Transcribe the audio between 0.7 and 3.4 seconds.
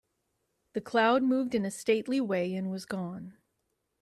The cloud moved in a stately way and was gone.